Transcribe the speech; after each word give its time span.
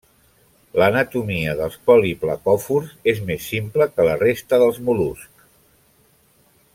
L'anatomia 0.83 1.51
dels 1.59 1.75
poliplacòfors 1.89 2.89
és 3.15 3.21
més 3.29 3.45
simple 3.53 3.89
que 3.93 4.09
la 4.11 4.17
resta 4.25 4.63
dels 4.65 4.81
mol·luscs. 4.89 5.49